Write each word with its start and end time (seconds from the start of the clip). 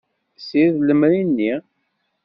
Sired 0.47 0.79
lemri-nni. 0.87 1.53